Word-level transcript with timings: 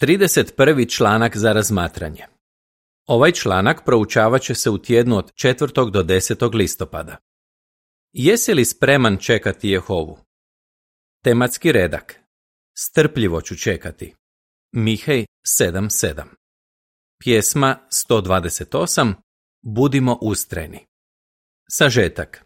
31. 0.00 0.96
članak 0.96 1.36
za 1.36 1.52
razmatranje. 1.52 2.26
Ovaj 3.06 3.32
članak 3.32 3.84
proučavat 3.84 4.42
će 4.42 4.54
se 4.54 4.70
u 4.70 4.78
tjednu 4.78 5.16
od 5.16 5.32
4. 5.32 5.90
do 5.90 6.02
10. 6.02 6.54
listopada. 6.54 7.16
Jesi 8.12 8.54
li 8.54 8.64
spreman 8.64 9.16
čekati 9.16 9.68
Jehovu? 9.68 10.18
Tematski 11.24 11.72
redak. 11.72 12.20
Strpljivo 12.76 13.40
ću 13.40 13.56
čekati. 13.56 14.14
Mihej 14.72 15.26
7.7. 15.60 16.22
Pjesma 17.18 17.78
128. 18.08 19.14
Budimo 19.62 20.18
ustrajni. 20.22 20.86
Sažetak. 21.70 22.44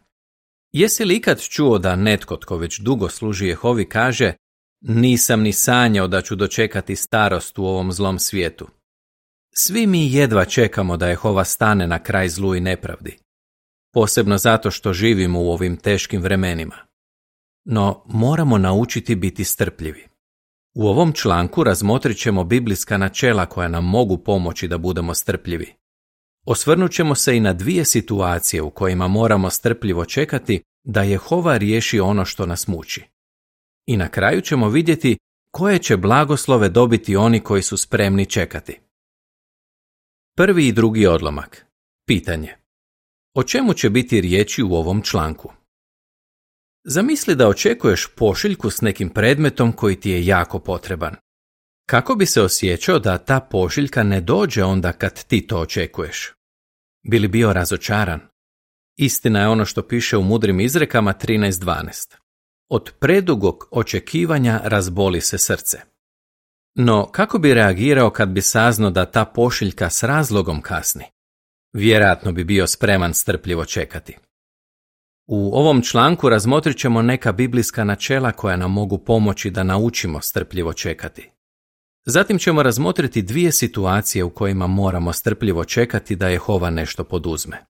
Jesi 0.72 1.04
li 1.04 1.16
ikad 1.16 1.40
čuo 1.40 1.78
da 1.78 1.96
netko 1.96 2.36
tko 2.36 2.56
već 2.56 2.80
dugo 2.80 3.08
služi 3.08 3.46
Jehovi 3.46 3.88
kaže 3.88 4.32
nisam 4.82 5.42
ni 5.42 5.52
sanjao 5.52 6.08
da 6.08 6.20
ću 6.20 6.34
dočekati 6.34 6.96
starost 6.96 7.58
u 7.58 7.64
ovom 7.64 7.92
zlom 7.92 8.18
svijetu. 8.18 8.68
Svi 9.54 9.86
mi 9.86 10.12
jedva 10.12 10.44
čekamo 10.44 10.96
da 10.96 11.08
Jehova 11.08 11.44
stane 11.44 11.86
na 11.86 11.98
kraj 11.98 12.28
zlu 12.28 12.54
i 12.54 12.60
nepravdi. 12.60 13.18
Posebno 13.92 14.38
zato 14.38 14.70
što 14.70 14.92
živimo 14.92 15.42
u 15.42 15.50
ovim 15.50 15.76
teškim 15.76 16.22
vremenima. 16.22 16.76
No, 17.64 18.04
moramo 18.06 18.58
naučiti 18.58 19.14
biti 19.14 19.44
strpljivi. 19.44 20.08
U 20.74 20.86
ovom 20.86 21.12
članku 21.12 21.64
razmotrit 21.64 22.18
ćemo 22.18 22.44
biblijska 22.44 22.98
načela 22.98 23.46
koja 23.46 23.68
nam 23.68 23.84
mogu 23.84 24.18
pomoći 24.18 24.68
da 24.68 24.78
budemo 24.78 25.14
strpljivi. 25.14 25.74
Osvrnut 26.46 26.92
ćemo 26.92 27.14
se 27.14 27.36
i 27.36 27.40
na 27.40 27.52
dvije 27.52 27.84
situacije 27.84 28.62
u 28.62 28.70
kojima 28.70 29.08
moramo 29.08 29.50
strpljivo 29.50 30.04
čekati 30.04 30.62
da 30.84 31.02
Jehova 31.02 31.56
riješi 31.56 32.00
ono 32.00 32.24
što 32.24 32.46
nas 32.46 32.66
muči. 32.66 33.11
I 33.86 33.96
na 33.96 34.08
kraju 34.08 34.40
ćemo 34.40 34.68
vidjeti 34.68 35.18
koje 35.50 35.78
će 35.78 35.96
blagoslove 35.96 36.68
dobiti 36.68 37.16
oni 37.16 37.40
koji 37.40 37.62
su 37.62 37.76
spremni 37.76 38.26
čekati. 38.26 38.80
Prvi 40.36 40.66
i 40.66 40.72
drugi 40.72 41.06
odlomak. 41.06 41.66
Pitanje. 42.06 42.56
O 43.34 43.42
čemu 43.42 43.74
će 43.74 43.90
biti 43.90 44.20
riječi 44.20 44.62
u 44.62 44.74
ovom 44.74 45.02
članku? 45.02 45.52
Zamisli 46.84 47.34
da 47.34 47.48
očekuješ 47.48 48.08
pošiljku 48.16 48.70
s 48.70 48.80
nekim 48.80 49.10
predmetom 49.10 49.72
koji 49.72 50.00
ti 50.00 50.10
je 50.10 50.26
jako 50.26 50.58
potreban. 50.58 51.16
Kako 51.86 52.14
bi 52.14 52.26
se 52.26 52.42
osjećao 52.42 52.98
da 52.98 53.18
ta 53.18 53.40
pošiljka 53.40 54.02
ne 54.02 54.20
dođe 54.20 54.64
onda 54.64 54.92
kad 54.92 55.24
ti 55.24 55.46
to 55.46 55.58
očekuješ? 55.58 56.32
Bili 57.08 57.28
bio 57.28 57.52
razočaran? 57.52 58.20
Istina 58.96 59.40
je 59.40 59.48
ono 59.48 59.64
što 59.64 59.88
piše 59.88 60.16
u 60.16 60.22
mudrim 60.22 60.60
izrekama 60.60 61.14
13.12. 61.14 62.21
Od 62.74 62.92
predugog 62.98 63.68
očekivanja 63.70 64.60
razboli 64.64 65.20
se 65.20 65.38
srce. 65.38 65.78
No, 66.74 67.10
kako 67.10 67.38
bi 67.38 67.54
reagirao 67.54 68.10
kad 68.10 68.28
bi 68.28 68.42
saznao 68.42 68.90
da 68.90 69.10
ta 69.10 69.24
pošiljka 69.24 69.90
s 69.90 70.02
razlogom 70.02 70.62
kasni? 70.62 71.04
Vjerojatno 71.72 72.32
bi 72.32 72.44
bio 72.44 72.66
spreman 72.66 73.14
strpljivo 73.14 73.64
čekati. 73.64 74.16
U 75.26 75.50
ovom 75.54 75.82
članku 75.82 76.28
razmotrit 76.28 76.78
ćemo 76.78 77.02
neka 77.02 77.32
biblijska 77.32 77.84
načela 77.84 78.32
koja 78.32 78.56
nam 78.56 78.72
mogu 78.72 78.98
pomoći 78.98 79.50
da 79.50 79.62
naučimo 79.62 80.20
strpljivo 80.20 80.72
čekati. 80.72 81.30
Zatim 82.06 82.38
ćemo 82.38 82.62
razmotriti 82.62 83.22
dvije 83.22 83.52
situacije 83.52 84.24
u 84.24 84.30
kojima 84.30 84.66
moramo 84.66 85.12
strpljivo 85.12 85.64
čekati 85.64 86.16
da 86.16 86.28
Jehova 86.28 86.70
nešto 86.70 87.04
poduzme. 87.04 87.64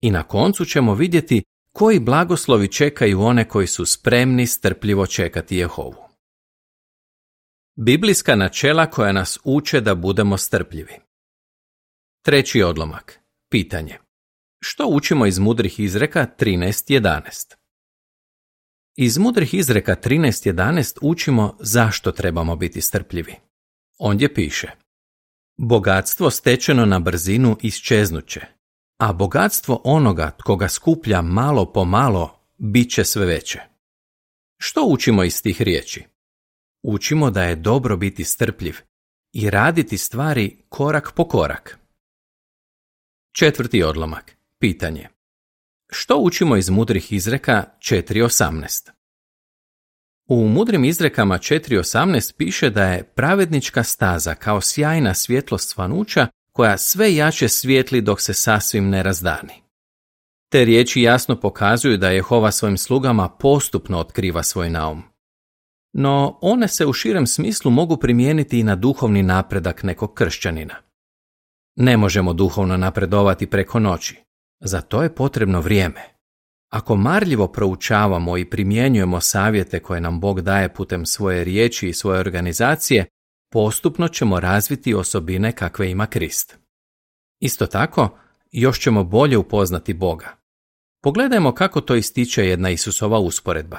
I 0.00 0.10
na 0.10 0.22
koncu 0.22 0.64
ćemo 0.64 0.94
vidjeti 0.94 1.42
koji 1.72 2.00
blagoslovi 2.00 2.68
čekaju 2.68 3.20
one 3.20 3.48
koji 3.48 3.66
su 3.66 3.86
spremni 3.86 4.46
strpljivo 4.46 5.06
čekati 5.06 5.56
Jehovu. 5.56 5.96
Biblijska 7.76 8.36
načela 8.36 8.90
koja 8.90 9.12
nas 9.12 9.38
uče 9.44 9.80
da 9.80 9.94
budemo 9.94 10.36
strpljivi. 10.36 10.94
Treći 12.24 12.62
odlomak. 12.62 13.20
Pitanje. 13.50 13.98
Što 14.62 14.86
učimo 14.86 15.26
iz 15.26 15.38
mudrih 15.38 15.80
izreka 15.80 16.26
13.11? 16.38 17.54
Iz 18.96 19.18
mudrih 19.18 19.54
izreka 19.54 19.96
13.11 19.96 20.98
učimo 21.02 21.56
zašto 21.60 22.12
trebamo 22.12 22.56
biti 22.56 22.80
strpljivi. 22.80 23.34
Ondje 23.98 24.34
piše 24.34 24.70
Bogatstvo 25.62 26.30
stečeno 26.30 26.86
na 26.86 26.98
brzinu 26.98 27.56
isčeznuće, 27.62 28.40
a 29.00 29.12
bogatstvo 29.12 29.80
onoga 29.84 30.30
tko 30.38 30.56
ga 30.56 30.68
skuplja 30.68 31.22
malo 31.22 31.72
po 31.72 31.84
malo 31.84 32.40
bit 32.58 32.90
će 32.90 33.04
sve 33.04 33.26
veće. 33.26 33.60
Što 34.58 34.84
učimo 34.84 35.24
iz 35.24 35.42
tih 35.42 35.62
riječi? 35.62 36.04
Učimo 36.82 37.30
da 37.30 37.42
je 37.42 37.56
dobro 37.56 37.96
biti 37.96 38.24
strpljiv 38.24 38.76
i 39.32 39.50
raditi 39.50 39.98
stvari 39.98 40.56
korak 40.68 41.12
po 41.16 41.28
korak. 41.28 41.78
Četvrti 43.32 43.82
odlomak. 43.82 44.36
Pitanje. 44.58 45.08
Što 45.90 46.16
učimo 46.16 46.56
iz 46.56 46.70
mudrih 46.70 47.12
izreka 47.12 47.64
4.18? 47.78 48.90
U 50.28 50.48
mudrim 50.48 50.84
izrekama 50.84 51.38
4.18 51.38 52.34
piše 52.36 52.70
da 52.70 52.84
je 52.84 53.04
pravednička 53.04 53.82
staza 53.82 54.34
kao 54.34 54.60
sjajna 54.60 55.14
svjetlost 55.14 55.70
svanuća 55.70 56.26
koja 56.52 56.78
sve 56.78 57.14
jače 57.14 57.48
svijetli 57.48 58.00
dok 58.00 58.20
se 58.20 58.34
sasvim 58.34 58.88
ne 58.88 59.02
razdani. 59.02 59.62
Te 60.52 60.64
riječi 60.64 61.02
jasno 61.02 61.40
pokazuju 61.40 61.96
da 61.96 62.10
Jehova 62.10 62.50
svojim 62.50 62.78
slugama 62.78 63.28
postupno 63.28 63.98
otkriva 63.98 64.42
svoj 64.42 64.70
naum. 64.70 65.02
No 65.92 66.38
one 66.40 66.68
se 66.68 66.86
u 66.86 66.92
širem 66.92 67.26
smislu 67.26 67.70
mogu 67.70 67.96
primijeniti 67.96 68.60
i 68.60 68.62
na 68.62 68.76
duhovni 68.76 69.22
napredak 69.22 69.82
nekog 69.82 70.14
kršćanina. 70.14 70.74
Ne 71.76 71.96
možemo 71.96 72.32
duhovno 72.32 72.76
napredovati 72.76 73.46
preko 73.46 73.78
noći. 73.78 74.16
Za 74.60 74.80
to 74.80 75.02
je 75.02 75.14
potrebno 75.14 75.60
vrijeme. 75.60 76.20
Ako 76.72 76.96
marljivo 76.96 77.48
proučavamo 77.48 78.38
i 78.38 78.50
primjenjujemo 78.50 79.20
savjete 79.20 79.80
koje 79.80 80.00
nam 80.00 80.20
Bog 80.20 80.40
daje 80.40 80.74
putem 80.74 81.06
svoje 81.06 81.44
riječi 81.44 81.88
i 81.88 81.92
svoje 81.92 82.20
organizacije, 82.20 83.06
postupno 83.52 84.08
ćemo 84.08 84.40
razviti 84.40 84.94
osobine 84.94 85.52
kakve 85.52 85.90
ima 85.90 86.06
Krist. 86.06 86.58
Isto 87.40 87.66
tako, 87.66 88.18
još 88.52 88.80
ćemo 88.80 89.04
bolje 89.04 89.38
upoznati 89.38 89.94
Boga. 89.94 90.36
Pogledajmo 91.02 91.54
kako 91.54 91.80
to 91.80 91.94
ističe 91.94 92.46
jedna 92.46 92.70
Isusova 92.70 93.18
usporedba. 93.18 93.78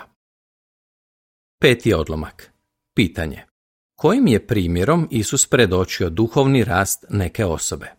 Peti 1.59 1.93
odlomak. 1.93 2.51
Pitanje. 2.95 3.45
Kojim 3.95 4.27
je 4.27 4.47
primjerom 4.47 5.07
Isus 5.11 5.47
predočio 5.47 6.09
duhovni 6.09 6.63
rast 6.63 7.05
neke 7.09 7.45
osobe? 7.45 7.91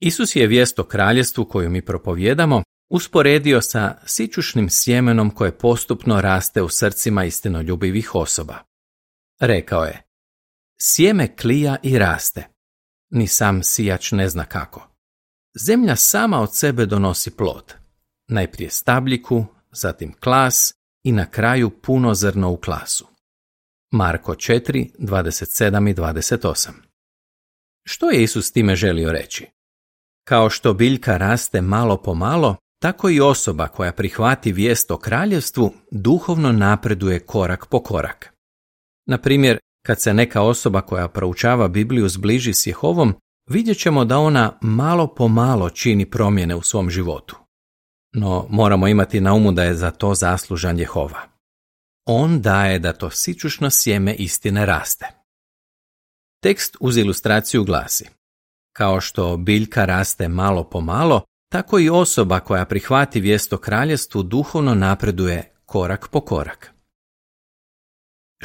Isus 0.00 0.36
je 0.36 0.46
vijest 0.46 0.78
o 0.78 0.84
kraljestvu 0.84 1.44
koju 1.44 1.70
mi 1.70 1.84
propovjedamo 1.84 2.62
usporedio 2.90 3.60
sa 3.60 3.98
sičušnim 4.06 4.70
sjemenom 4.70 5.30
koje 5.30 5.58
postupno 5.58 6.20
raste 6.20 6.62
u 6.62 6.68
srcima 6.68 7.24
istinoljubivih 7.24 8.14
osoba. 8.14 8.58
Rekao 9.40 9.84
je, 9.84 10.03
Sjeme 10.80 11.36
klija 11.36 11.76
i 11.82 11.98
raste. 11.98 12.48
Ni 13.10 13.26
sam 13.26 13.62
sijač 13.62 14.12
ne 14.12 14.28
zna 14.28 14.44
kako. 14.44 14.88
Zemlja 15.54 15.96
sama 15.96 16.40
od 16.40 16.54
sebe 16.54 16.86
donosi 16.86 17.30
plod. 17.30 17.74
Najprije 18.28 18.70
stabljiku, 18.70 19.44
zatim 19.70 20.12
klas 20.12 20.74
i 21.04 21.12
na 21.12 21.30
kraju 21.30 21.70
puno 21.80 22.14
zrno 22.14 22.50
u 22.50 22.56
klasu. 22.56 23.06
Marko 23.92 24.34
4, 24.34 24.90
27 24.98 25.90
i 25.90 25.94
28 25.94 26.70
Što 27.86 28.10
je 28.10 28.22
Isus 28.22 28.52
time 28.52 28.76
želio 28.76 29.12
reći? 29.12 29.46
Kao 30.28 30.50
što 30.50 30.74
biljka 30.74 31.16
raste 31.16 31.60
malo 31.60 32.02
po 32.02 32.14
malo, 32.14 32.56
tako 32.82 33.10
i 33.10 33.20
osoba 33.20 33.68
koja 33.68 33.92
prihvati 33.92 34.52
vijest 34.52 34.90
o 34.90 34.98
kraljevstvu 34.98 35.74
duhovno 35.90 36.52
napreduje 36.52 37.20
korak 37.20 37.66
po 37.66 37.82
korak. 37.82 38.34
Na 39.06 39.18
primjer, 39.18 39.58
kad 39.86 40.00
se 40.00 40.14
neka 40.14 40.42
osoba 40.42 40.80
koja 40.80 41.08
proučava 41.08 41.68
Bibliju 41.68 42.08
zbliži 42.08 42.54
s 42.54 42.66
Jehovom, 42.66 43.14
vidjet 43.50 43.78
ćemo 43.78 44.04
da 44.04 44.18
ona 44.18 44.58
malo 44.62 45.14
po 45.14 45.28
malo 45.28 45.70
čini 45.70 46.10
promjene 46.10 46.54
u 46.54 46.62
svom 46.62 46.90
životu. 46.90 47.36
No 48.14 48.46
moramo 48.50 48.88
imati 48.88 49.20
na 49.20 49.34
umu 49.34 49.52
da 49.52 49.64
je 49.64 49.74
za 49.74 49.90
to 49.90 50.14
zaslužan 50.14 50.78
Jehova. 50.78 51.20
On 52.06 52.40
daje 52.40 52.78
da 52.78 52.92
to 52.92 53.10
sičušno 53.10 53.70
sjeme 53.70 54.14
istine 54.14 54.66
raste. 54.66 55.06
Tekst 56.42 56.76
uz 56.80 56.96
ilustraciju 56.96 57.64
glasi 57.64 58.08
Kao 58.76 59.00
što 59.00 59.36
biljka 59.36 59.84
raste 59.84 60.28
malo 60.28 60.64
po 60.64 60.80
malo, 60.80 61.22
tako 61.52 61.78
i 61.78 61.90
osoba 61.90 62.40
koja 62.40 62.64
prihvati 62.64 63.20
vijest 63.20 63.52
o 63.52 63.58
kraljestvu 63.58 64.22
duhovno 64.22 64.74
napreduje 64.74 65.52
korak 65.66 66.08
po 66.08 66.20
korak. 66.20 66.73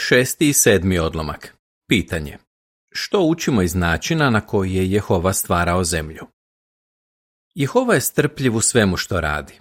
Šesti 0.01 0.49
i 0.49 0.53
sedmi 0.53 0.99
odlomak. 0.99 1.55
Pitanje. 1.89 2.37
Što 2.91 3.21
učimo 3.21 3.61
iz 3.61 3.75
načina 3.75 4.29
na 4.29 4.41
koji 4.41 4.73
je 4.73 4.91
Jehova 4.91 5.33
stvarao 5.33 5.83
zemlju? 5.83 6.21
Jehova 7.55 7.93
je 7.93 8.01
strpljiv 8.01 8.55
u 8.55 8.61
svemu 8.61 8.97
što 8.97 9.21
radi. 9.21 9.59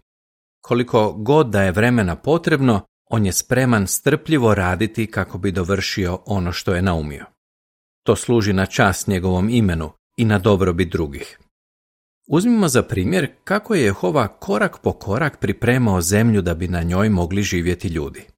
Koliko 0.61 1.13
god 1.13 1.47
da 1.51 1.63
je 1.63 1.73
vremena 1.73 2.17
potrebno, 2.17 2.81
on 3.11 3.27
je 3.27 3.33
spreman 3.33 3.87
strpljivo 3.87 4.55
raditi 4.55 5.07
kako 5.07 5.39
bi 5.39 5.53
dovršio 5.53 6.19
ono 6.27 6.53
što 6.53 6.75
je 6.75 6.83
naumio. 6.83 7.25
To 8.03 8.17
služi 8.17 8.53
na 8.53 8.67
čast 8.67 9.07
njegovom 9.07 9.49
imenu 9.49 9.93
i 10.17 10.25
na 10.25 10.39
dobrobit 10.39 10.93
drugih. 10.93 11.39
Uzmimo 12.29 12.69
za 12.69 12.83
primjer 12.83 13.31
kako 13.45 13.75
je 13.75 13.85
Jehova 13.85 14.29
korak 14.29 14.79
po 14.83 14.93
korak 14.93 15.41
pripremao 15.41 16.01
zemlju 16.01 16.43
da 16.43 16.55
bi 16.55 16.69
na 16.69 16.83
njoj 16.83 17.09
mogli 17.09 17.43
živjeti 17.43 17.89
ljudi. 17.89 18.38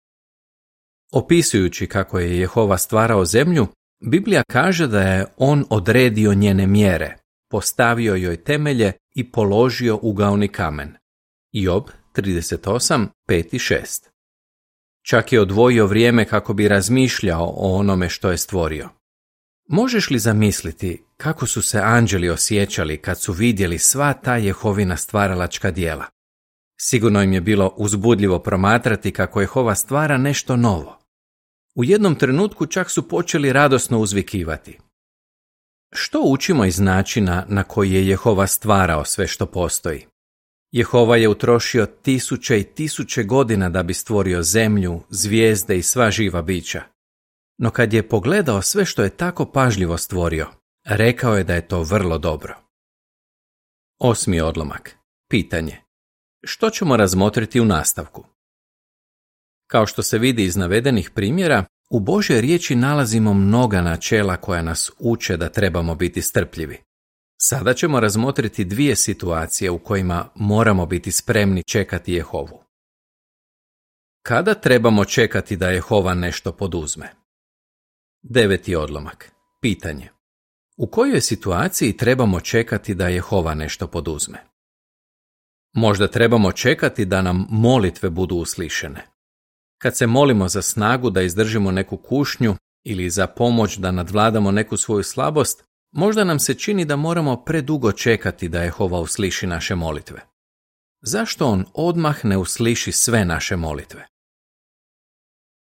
Opisujući 1.13 1.87
kako 1.87 2.19
je 2.19 2.39
Jehova 2.39 2.79
stvarao 2.79 3.25
zemlju, 3.25 3.67
Biblija 4.05 4.43
kaže 4.51 4.87
da 4.87 5.01
je 5.01 5.27
on 5.37 5.65
odredio 5.71 6.35
njene 6.35 6.67
mjere, 6.67 7.17
postavio 7.51 8.15
joj 8.15 8.45
temelje 8.45 8.93
i 9.15 9.31
položio 9.31 9.99
ugaoni 10.03 10.49
kamen. 10.49 10.95
Job 11.53 11.85
38, 12.15 13.07
5 13.29 13.55
i 13.55 13.59
6. 13.59 14.09
Čak 15.03 15.33
je 15.33 15.41
odvojio 15.41 15.87
vrijeme 15.87 16.25
kako 16.25 16.55
bi 16.55 16.69
razmišljao 16.69 17.45
o 17.57 17.75
onome 17.77 18.09
što 18.09 18.31
je 18.31 18.39
stvorio. 18.39 18.89
Možeš 19.69 20.11
li 20.11 20.19
zamisliti 20.19 21.05
kako 21.17 21.47
su 21.47 21.63
se 21.63 21.81
anđeli 21.85 22.31
osjećali 22.31 22.97
kad 22.97 23.21
su 23.21 23.33
vidjeli 23.33 23.79
sva 23.79 24.13
ta 24.13 24.37
Jehovina 24.37 24.97
stvaralačka 24.97 25.71
dijela? 25.71 26.05
Sigurno 26.81 27.23
im 27.23 27.33
je 27.33 27.41
bilo 27.41 27.75
uzbudljivo 27.77 28.39
promatrati 28.39 29.13
kako 29.13 29.41
Jehova 29.41 29.75
stvara 29.75 30.19
nešto 30.19 30.57
novo. 30.57 31.00
U 31.81 31.85
jednom 31.85 32.15
trenutku 32.15 32.67
čak 32.67 32.91
su 32.91 33.09
počeli 33.09 33.53
radosno 33.53 33.99
uzvikivati. 33.99 34.79
Što 35.93 36.21
učimo 36.25 36.65
iz 36.65 36.79
načina 36.79 37.45
na 37.49 37.65
koji 37.65 37.93
je 37.93 38.09
Jehova 38.09 38.47
stvarao 38.47 39.05
sve 39.05 39.27
što 39.27 39.47
postoji? 39.47 40.07
Jehova 40.73 41.17
je 41.17 41.29
utrošio 41.29 41.87
tisuće 41.87 42.61
i 42.61 42.65
tisuće 42.65 43.23
godina 43.23 43.69
da 43.69 43.83
bi 43.83 43.95
stvorio 43.95 44.43
zemlju, 44.43 45.01
zvijezde 45.11 45.79
i 45.79 45.83
sva 45.83 46.11
živa 46.11 46.43
bića. 46.43 46.83
No 47.59 47.71
kad 47.71 47.93
je 47.93 48.09
pogledao 48.09 48.63
sve 48.63 48.85
što 48.85 49.03
je 49.03 49.17
tako 49.17 49.45
pažljivo 49.53 49.99
stvorio, 49.99 50.47
rekao 50.87 51.37
je 51.37 51.45
da 51.45 51.55
je 51.55 51.69
to 51.69 51.83
vrlo 51.83 52.19
dobro. 52.19 52.57
Osmi 53.99 54.41
odlomak. 54.41 54.97
Pitanje. 55.31 55.81
Što 56.45 56.71
ćemo 56.71 56.97
razmotriti 56.97 57.61
u 57.61 57.65
nastavku? 57.65 58.27
Kao 59.71 59.87
što 59.87 60.03
se 60.03 60.19
vidi 60.19 60.45
iz 60.45 60.57
navedenih 60.57 61.11
primjera, 61.11 61.65
u 61.91 62.01
Božoj 62.01 62.41
riječi 62.41 62.75
nalazimo 62.75 63.35
mnoga 63.35 63.83
načela 63.83 64.37
koja 64.37 64.63
nas 64.63 64.91
uče 64.99 65.37
da 65.37 65.49
trebamo 65.49 65.95
biti 65.95 66.23
strpljivi. 66.23 66.79
Sada 67.43 67.75
ćemo 67.75 68.01
razmotriti 68.01 68.65
dvije 68.65 68.97
situacije 68.97 69.71
u 69.71 69.79
kojima 69.79 70.29
moramo 70.35 70.87
biti 70.87 71.13
spremni 71.13 71.63
čekati 71.63 72.13
Jehovu. 72.13 72.63
Kada 74.23 74.55
trebamo 74.55 75.05
čekati 75.05 75.57
da 75.57 75.69
Jehova 75.69 76.15
nešto 76.15 76.53
poduzme? 76.53 77.11
Deveti 78.23 78.77
odlomak. 78.77 79.33
Pitanje. 79.61 80.09
U 80.77 80.87
kojoj 80.87 81.21
situaciji 81.21 81.97
trebamo 81.97 82.41
čekati 82.41 82.95
da 82.95 83.09
Jehova 83.09 83.55
nešto 83.55 83.87
poduzme? 83.87 84.39
Možda 85.73 86.09
trebamo 86.09 86.53
čekati 86.53 87.05
da 87.05 87.23
nam 87.23 87.47
molitve 87.51 88.11
budu 88.11 88.37
uslišene. 88.37 89.20
Kad 89.83 89.97
se 89.97 90.07
molimo 90.07 90.49
za 90.49 90.63
snagu 90.63 91.11
da 91.11 91.23
izdržimo 91.23 91.71
neku 91.71 91.97
kušnju 91.97 92.57
ili 92.85 93.11
za 93.11 93.27
pomoć 93.27 93.77
da 93.77 93.91
nadvladamo 93.91 94.51
neku 94.51 94.77
svoju 94.77 95.03
slabost, 95.03 95.65
možda 95.93 96.25
nam 96.25 96.39
se 96.39 96.55
čini 96.55 96.85
da 96.85 96.97
moramo 96.97 97.45
predugo 97.45 97.93
čekati 97.93 98.49
da 98.49 98.63
Jehova 98.63 99.01
usliši 99.01 99.47
naše 99.47 99.75
molitve. 99.75 100.21
Zašto 101.03 101.47
on 101.47 101.65
odmah 101.75 102.25
ne 102.25 102.37
usliši 102.37 102.93
sve 102.93 103.25
naše 103.25 103.57
molitve? 103.57 104.07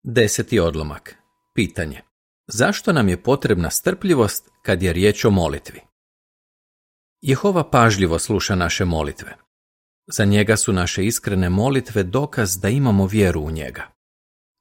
Deseti 0.03 0.59
odlomak. 0.59 1.15
Pitanje. 1.55 2.01
Zašto 2.47 2.93
nam 2.93 3.09
je 3.09 3.23
potrebna 3.23 3.69
strpljivost 3.69 4.49
kad 4.63 4.83
je 4.83 4.93
riječ 4.93 5.25
o 5.25 5.29
molitvi? 5.29 5.81
Jehova 7.21 7.69
pažljivo 7.69 8.19
sluša 8.19 8.55
naše 8.55 8.85
molitve. 8.85 9.37
Za 10.07 10.25
njega 10.25 10.57
su 10.57 10.73
naše 10.73 11.05
iskrene 11.05 11.49
molitve 11.49 12.03
dokaz 12.03 12.59
da 12.59 12.69
imamo 12.69 13.05
vjeru 13.05 13.41
u 13.41 13.51
njega. 13.51 13.98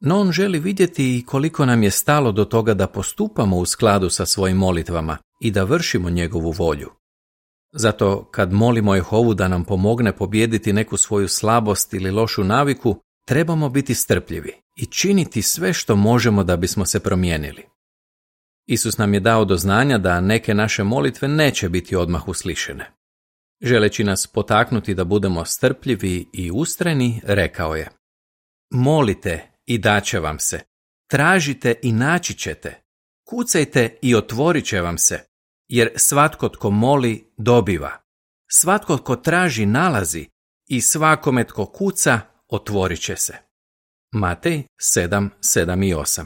No 0.00 0.20
on 0.20 0.32
želi 0.32 0.58
vidjeti 0.58 1.18
i 1.18 1.24
koliko 1.24 1.66
nam 1.66 1.82
je 1.82 1.90
stalo 1.90 2.32
do 2.32 2.44
toga 2.44 2.74
da 2.74 2.86
postupamo 2.86 3.56
u 3.56 3.66
skladu 3.66 4.10
sa 4.10 4.26
svojim 4.26 4.56
molitvama 4.56 5.18
i 5.40 5.50
da 5.50 5.64
vršimo 5.64 6.10
njegovu 6.10 6.50
volju. 6.50 6.90
Zato 7.72 8.28
kad 8.30 8.52
molimo 8.52 8.94
Jehovu 8.94 9.34
da 9.34 9.48
nam 9.48 9.64
pomogne 9.64 10.16
pobijediti 10.16 10.72
neku 10.72 10.96
svoju 10.96 11.28
slabost 11.28 11.94
ili 11.94 12.10
lošu 12.10 12.44
naviku, 12.44 13.02
trebamo 13.26 13.68
biti 13.68 13.94
strpljivi 13.94 14.52
i 14.76 14.86
činiti 14.86 15.42
sve 15.42 15.72
što 15.72 15.96
možemo 15.96 16.44
da 16.44 16.56
bismo 16.56 16.86
se 16.86 17.00
promijenili. 17.00 17.64
Isus 18.66 18.98
nam 18.98 19.14
je 19.14 19.20
dao 19.20 19.44
do 19.44 19.56
znanja 19.56 19.98
da 19.98 20.20
neke 20.20 20.54
naše 20.54 20.84
molitve 20.84 21.28
neće 21.28 21.68
biti 21.68 21.96
odmah 21.96 22.28
uslišene. 22.28 22.92
Želeći 23.62 24.04
nas 24.04 24.26
potaknuti 24.26 24.94
da 24.94 25.04
budemo 25.04 25.44
strpljivi 25.44 26.26
i 26.32 26.50
ustrajni, 26.50 27.20
rekao 27.24 27.76
je 27.76 27.88
Molite 28.70 29.57
i 29.68 29.78
daće 29.78 30.20
vam 30.20 30.38
se, 30.38 30.60
tražite 31.10 31.74
i 31.82 31.92
naći 31.92 32.34
ćete, 32.34 32.82
kucajte 33.28 33.98
i 34.02 34.14
otvorit 34.14 34.64
će 34.64 34.80
vam 34.80 34.98
se, 34.98 35.20
jer 35.68 35.90
svatko 35.96 36.48
tko 36.48 36.70
moli 36.70 37.32
dobiva, 37.36 38.00
svatko 38.50 38.96
tko 38.96 39.16
traži 39.16 39.66
nalazi 39.66 40.26
i 40.68 40.80
svakome 40.80 41.44
tko 41.44 41.66
kuca 41.66 42.20
otvorit 42.48 43.00
će 43.00 43.16
se. 43.16 43.36
Matej 44.12 44.62
7, 44.96 45.28
7 45.40 45.88
i 45.88 45.94
8 45.94 46.24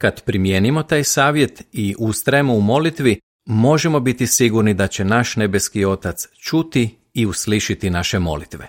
Kad 0.00 0.24
primijenimo 0.24 0.82
taj 0.82 1.04
savjet 1.04 1.62
i 1.72 1.94
ustrajemo 1.98 2.54
u 2.54 2.60
molitvi, 2.60 3.20
možemo 3.46 4.00
biti 4.00 4.26
sigurni 4.26 4.74
da 4.74 4.86
će 4.86 5.04
naš 5.04 5.36
nebeski 5.36 5.84
Otac 5.84 6.28
čuti 6.38 6.98
i 7.14 7.26
uslišiti 7.26 7.90
naše 7.90 8.18
molitve. 8.18 8.68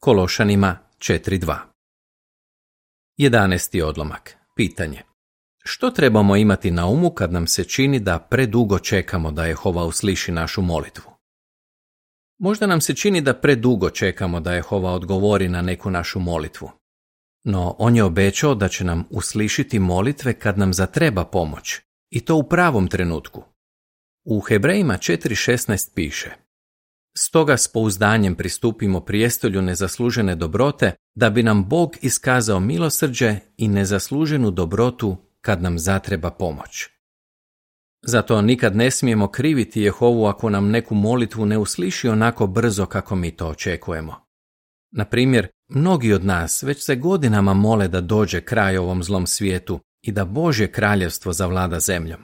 Kološanima 0.00 0.78
4.2 0.98 1.71
11. 3.18 3.82
odlomak. 3.82 4.36
Pitanje. 4.56 5.02
Što 5.64 5.90
trebamo 5.90 6.36
imati 6.36 6.70
na 6.70 6.86
umu 6.86 7.10
kad 7.10 7.32
nam 7.32 7.46
se 7.46 7.64
čini 7.64 8.00
da 8.00 8.18
predugo 8.18 8.78
čekamo 8.78 9.30
da 9.30 9.44
Jehova 9.44 9.84
usliši 9.84 10.32
našu 10.32 10.62
molitvu? 10.62 11.10
Možda 12.38 12.66
nam 12.66 12.80
se 12.80 12.94
čini 12.94 13.20
da 13.20 13.34
predugo 13.34 13.90
čekamo 13.90 14.40
da 14.40 14.54
Jehova 14.54 14.92
odgovori 14.92 15.48
na 15.48 15.62
neku 15.62 15.90
našu 15.90 16.20
molitvu. 16.20 16.70
No, 17.44 17.76
on 17.78 17.96
je 17.96 18.04
obećao 18.04 18.54
da 18.54 18.68
će 18.68 18.84
nam 18.84 19.04
uslišiti 19.10 19.78
molitve 19.78 20.32
kad 20.32 20.58
nam 20.58 20.74
zatreba 20.74 21.24
pomoć, 21.24 21.80
i 22.10 22.20
to 22.20 22.36
u 22.36 22.42
pravom 22.42 22.88
trenutku. 22.88 23.44
U 24.24 24.40
Hebrejima 24.40 24.94
4.16 24.94 25.94
piše 25.94 26.30
Stoga 27.18 27.56
s 27.56 27.68
pouzdanjem 27.68 28.34
pristupimo 28.34 29.00
prijestolju 29.00 29.62
nezaslužene 29.62 30.34
dobrote, 30.34 30.92
da 31.14 31.30
bi 31.30 31.42
nam 31.42 31.68
Bog 31.68 31.96
iskazao 32.00 32.60
milosrđe 32.60 33.36
i 33.56 33.68
nezasluženu 33.68 34.50
dobrotu 34.50 35.16
kad 35.40 35.62
nam 35.62 35.78
zatreba 35.78 36.30
pomoć. 36.30 36.88
Zato 38.06 38.42
nikad 38.42 38.76
ne 38.76 38.90
smijemo 38.90 39.28
kriviti 39.28 39.82
Jehovu 39.82 40.26
ako 40.26 40.50
nam 40.50 40.70
neku 40.70 40.94
molitvu 40.94 41.46
ne 41.46 41.58
usliši 41.58 42.08
onako 42.08 42.46
brzo 42.46 42.86
kako 42.86 43.16
mi 43.16 43.36
to 43.36 43.48
očekujemo. 43.48 44.14
Na 44.90 45.04
primjer, 45.04 45.48
mnogi 45.68 46.12
od 46.12 46.24
nas 46.24 46.62
već 46.62 46.84
se 46.84 46.96
godinama 46.96 47.54
mole 47.54 47.88
da 47.88 48.00
dođe 48.00 48.40
kraj 48.40 48.76
ovom 48.76 49.02
zlom 49.02 49.26
svijetu 49.26 49.80
i 50.02 50.12
da 50.12 50.24
Božje 50.24 50.72
kraljevstvo 50.72 51.32
zavlada 51.32 51.80
zemljom. 51.80 52.20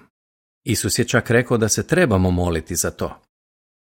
Isus 0.64 0.99
je 0.99 1.04
čak 1.04 1.30
rekao 1.30 1.57
da 1.57 1.68
se 1.68 1.87
trebamo 1.87 2.30
moliti 2.30 2.76
za 2.76 2.90
to. 2.90 3.27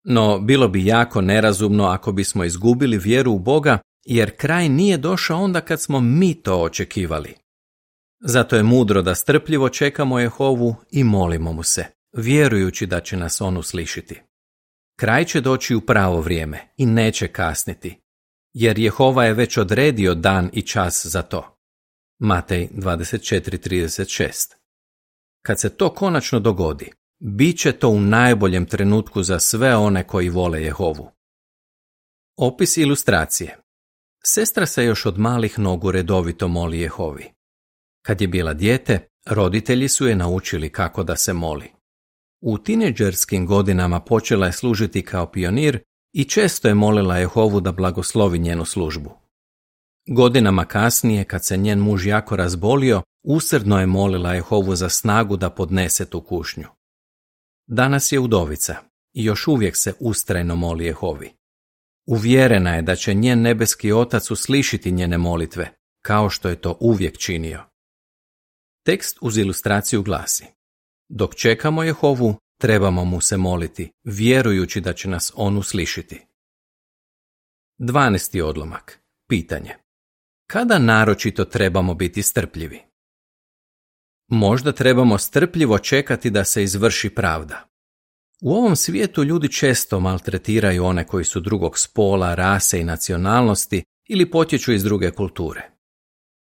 No, 0.08 0.38
bilo 0.38 0.68
bi 0.68 0.86
jako 0.86 1.20
nerazumno 1.20 1.84
ako 1.84 2.12
bismo 2.12 2.44
izgubili 2.44 2.98
vjeru 2.98 3.32
u 3.32 3.38
Boga, 3.38 3.78
jer 4.04 4.36
kraj 4.36 4.68
nije 4.68 4.96
došao 4.96 5.42
onda 5.42 5.60
kad 5.60 5.82
smo 5.82 6.00
mi 6.00 6.34
to 6.34 6.62
očekivali. 6.62 7.34
Zato 8.20 8.56
je 8.56 8.62
mudro 8.62 9.02
da 9.02 9.14
strpljivo 9.14 9.68
čekamo 9.68 10.18
Jehovu 10.18 10.74
i 10.90 11.04
molimo 11.04 11.52
mu 11.52 11.62
se, 11.62 11.84
vjerujući 12.16 12.86
da 12.86 13.00
će 13.00 13.16
nas 13.16 13.40
on 13.40 13.56
uslišiti. 13.56 14.20
Kraj 14.98 15.24
će 15.24 15.40
doći 15.40 15.74
u 15.74 15.80
pravo 15.80 16.20
vrijeme 16.20 16.60
i 16.76 16.86
neće 16.86 17.28
kasniti, 17.28 18.00
jer 18.54 18.78
Jehova 18.78 19.24
je 19.24 19.34
već 19.34 19.58
odredio 19.58 20.14
dan 20.14 20.50
i 20.52 20.62
čas 20.62 21.06
za 21.06 21.22
to. 21.22 21.56
Matej 22.18 22.68
24.36 22.72 24.54
Kad 25.42 25.60
se 25.60 25.76
to 25.76 25.94
konačno 25.94 26.40
dogodi, 26.40 26.90
bit 27.20 27.58
će 27.58 27.72
to 27.72 27.88
u 27.88 28.00
najboljem 28.00 28.66
trenutku 28.66 29.22
za 29.22 29.38
sve 29.38 29.76
one 29.76 30.06
koji 30.06 30.28
vole 30.28 30.62
Jehovu. 30.62 31.10
Opis 32.36 32.76
ilustracije 32.76 33.58
Sestra 34.24 34.66
se 34.66 34.84
još 34.84 35.06
od 35.06 35.18
malih 35.18 35.58
nogu 35.58 35.90
redovito 35.90 36.48
moli 36.48 36.80
Jehovi. 36.80 37.24
Kad 38.06 38.20
je 38.20 38.28
bila 38.28 38.54
dijete, 38.54 39.08
roditelji 39.26 39.88
su 39.88 40.06
je 40.06 40.16
naučili 40.16 40.72
kako 40.72 41.02
da 41.02 41.16
se 41.16 41.32
moli. 41.32 41.70
U 42.40 42.58
tineđerskim 42.58 43.46
godinama 43.46 44.00
počela 44.00 44.46
je 44.46 44.52
služiti 44.52 45.02
kao 45.02 45.26
pionir 45.26 45.78
i 46.12 46.24
često 46.24 46.68
je 46.68 46.74
molila 46.74 47.18
Jehovu 47.18 47.60
da 47.60 47.72
blagoslovi 47.72 48.38
njenu 48.38 48.64
službu. 48.64 49.10
Godinama 50.08 50.64
kasnije, 50.64 51.24
kad 51.24 51.44
se 51.44 51.56
njen 51.56 51.78
muž 51.78 52.06
jako 52.06 52.36
razbolio, 52.36 53.02
usrdno 53.24 53.80
je 53.80 53.86
molila 53.86 54.34
Jehovu 54.34 54.76
za 54.76 54.88
snagu 54.88 55.36
da 55.36 55.50
podnese 55.50 56.10
tu 56.10 56.20
kušnju. 56.20 56.75
Danas 57.66 58.12
je 58.12 58.20
udovica 58.20 58.76
i 59.12 59.24
još 59.24 59.48
uvijek 59.48 59.76
se 59.76 59.94
ustrajno 60.00 60.56
moli 60.56 60.84
Jehovi. 60.84 61.32
Uvjerena 62.06 62.74
je 62.74 62.82
da 62.82 62.96
će 62.96 63.14
njen 63.14 63.42
nebeski 63.42 63.92
otac 63.92 64.30
uslišiti 64.30 64.92
njene 64.92 65.18
molitve, 65.18 65.72
kao 66.02 66.30
što 66.30 66.48
je 66.48 66.60
to 66.60 66.76
uvijek 66.80 67.18
činio. 67.18 67.64
Tekst 68.84 69.18
uz 69.20 69.38
ilustraciju 69.38 70.02
glasi 70.02 70.44
Dok 71.08 71.34
čekamo 71.34 71.82
Jehovu, 71.82 72.36
trebamo 72.60 73.04
mu 73.04 73.20
se 73.20 73.36
moliti, 73.36 73.92
vjerujući 74.04 74.80
da 74.80 74.92
će 74.92 75.08
nas 75.08 75.32
on 75.34 75.58
uslišiti. 75.58 76.26
12. 77.78 78.42
odlomak. 78.42 79.00
Pitanje. 79.28 79.74
Kada 80.50 80.78
naročito 80.78 81.44
trebamo 81.44 81.94
biti 81.94 82.22
strpljivi? 82.22 82.82
Možda 84.28 84.72
trebamo 84.72 85.18
strpljivo 85.18 85.78
čekati 85.78 86.30
da 86.30 86.44
se 86.44 86.62
izvrši 86.62 87.10
pravda. 87.10 87.68
U 88.42 88.54
ovom 88.54 88.76
svijetu 88.76 89.24
ljudi 89.24 89.52
često 89.52 90.00
maltretiraju 90.00 90.84
one 90.84 91.06
koji 91.06 91.24
su 91.24 91.40
drugog 91.40 91.78
spola, 91.78 92.34
rase 92.34 92.80
i 92.80 92.84
nacionalnosti 92.84 93.82
ili 94.08 94.30
potječu 94.30 94.72
iz 94.72 94.84
druge 94.84 95.10
kulture. 95.10 95.70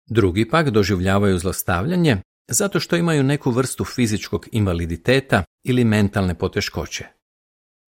Drugi 0.09 0.49
pak 0.49 0.69
doživljavaju 0.69 1.39
zlostavljanje 1.39 2.21
zato 2.47 2.79
što 2.79 2.95
imaju 2.95 3.23
neku 3.23 3.51
vrstu 3.51 3.85
fizičkog 3.85 4.47
invaliditeta 4.51 5.43
ili 5.63 5.83
mentalne 5.83 6.35
poteškoće. 6.35 7.05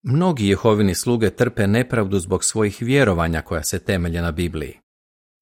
Mnogi 0.04 0.48
Jehovini 0.48 0.96
sluge 0.96 1.30
trpe 1.30 1.68
nepravdu 1.68 2.20
zbog 2.20 2.44
svojih 2.44 2.78
vjerovanja 2.82 3.42
koja 3.42 3.64
se 3.64 3.80
temelje 3.80 4.22
na 4.22 4.32
Bibliji. 4.32 4.80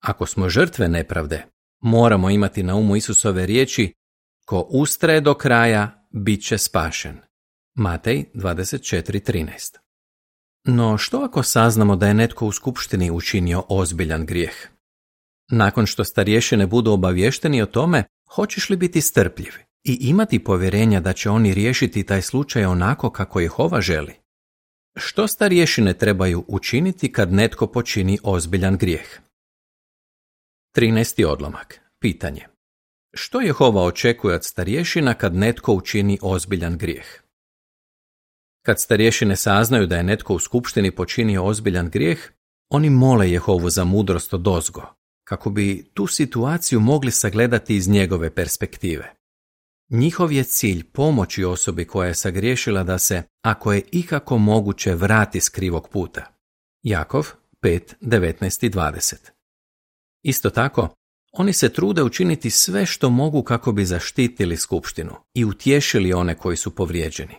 Ako 0.04 0.26
smo 0.26 0.50
žrtve 0.50 0.88
nepravde, 0.88 1.46
moramo 1.82 2.30
imati 2.30 2.64
na 2.64 2.76
umu 2.76 2.96
Isusove 2.96 3.46
riječi 3.46 3.94
ko 4.46 4.68
ustraje 4.70 5.22
do 5.22 5.34
kraja, 5.34 6.08
bit 6.12 6.46
će 6.46 6.58
spašen. 6.58 7.18
Matej 7.76 8.24
24.13 8.34 9.78
No 10.68 10.98
što 10.98 11.18
ako 11.20 11.44
saznamo 11.44 11.96
da 11.96 12.08
je 12.08 12.14
netko 12.14 12.46
u 12.46 12.52
skupštini 12.52 13.12
učinio 13.12 13.64
ozbiljan 13.70 14.26
grijeh? 14.26 14.56
Nakon 15.52 15.86
što 15.86 16.04
starješine 16.04 16.68
budu 16.68 16.92
obavješteni 16.92 17.62
o 17.62 17.66
tome, 17.66 18.04
hoćeš 18.30 18.70
li 18.70 18.78
biti 18.78 19.02
strpljiv 19.02 19.54
i 19.84 19.98
imati 20.02 20.44
povjerenja 20.44 21.00
da 21.00 21.14
će 21.14 21.30
oni 21.30 21.54
riješiti 21.54 22.04
taj 22.04 22.22
slučaj 22.22 22.66
onako 22.66 23.10
kako 23.10 23.40
Jehova 23.40 23.82
želi? 23.82 24.14
Što 24.98 25.28
starješine 25.28 25.94
trebaju 25.94 26.46
učiniti 26.48 27.12
kad 27.12 27.34
netko 27.34 27.68
počini 27.68 28.20
ozbiljan 28.24 28.78
grijeh? 28.78 29.20
13. 30.76 31.26
odlomak. 31.26 31.82
Pitanje. 32.00 32.55
Što 33.18 33.42
Jehova 33.42 33.84
očekuje 33.84 34.36
od 34.36 34.44
starješina 34.44 35.14
kad 35.14 35.36
netko 35.36 35.74
učini 35.74 36.20
ozbiljan 36.22 36.78
grijeh? 36.78 37.06
Kad 38.66 38.80
starješine 38.80 39.36
saznaju 39.36 39.88
da 39.88 39.98
je 39.98 40.04
netko 40.04 40.34
u 40.34 40.40
skupštini 40.40 40.92
počinio 40.92 41.44
ozbiljan 41.44 41.90
grijeh, 41.90 42.32
oni 42.70 42.90
mole 42.90 43.32
Jehovu 43.32 43.70
za 43.70 43.84
mudrost 43.84 44.34
od 44.34 44.48
ozgo, 44.48 44.82
kako 45.28 45.50
bi 45.50 45.92
tu 45.94 46.08
situaciju 46.08 46.80
mogli 46.80 47.12
sagledati 47.12 47.76
iz 47.76 47.88
njegove 47.88 48.36
perspektive. 48.36 49.14
Njihov 49.90 50.32
je 50.32 50.44
cilj 50.44 50.84
pomoći 50.84 51.44
osobi 51.44 51.86
koja 51.86 52.08
je 52.08 52.16
sagriješila 52.16 52.84
da 52.84 53.00
se, 53.00 53.24
ako 53.42 53.74
je 53.74 53.84
ikako 53.92 54.38
moguće, 54.38 54.96
vrati 54.96 55.42
s 55.42 55.50
krivog 55.50 55.90
puta. 55.90 56.34
Jakov 56.84 57.28
5, 57.62 57.94
19 58.02 58.66
i 58.66 58.70
20 58.70 59.16
Isto 60.24 60.50
tako, 60.50 60.96
oni 61.38 61.54
se 61.54 61.74
trude 61.74 62.04
učiniti 62.04 62.50
sve 62.50 62.86
što 62.86 63.10
mogu 63.10 63.44
kako 63.44 63.72
bi 63.72 63.86
zaštitili 63.86 64.58
skupštinu 64.58 65.16
i 65.34 65.46
utješili 65.46 66.14
one 66.14 66.36
koji 66.36 66.58
su 66.58 66.76
povrijeđeni. 66.76 67.36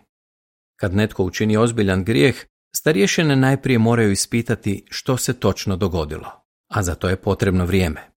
Kad 0.80 0.94
netko 0.94 1.24
učini 1.24 1.56
ozbiljan 1.56 2.04
grijeh, 2.04 2.44
starješine 2.76 3.36
najprije 3.36 3.78
moraju 3.78 4.12
ispitati 4.12 4.84
što 4.90 5.16
se 5.16 5.40
točno 5.40 5.76
dogodilo, 5.76 6.30
a 6.68 6.82
za 6.82 6.94
to 6.94 7.08
je 7.08 7.16
potrebno 7.16 7.64
vrijeme. 7.64 8.10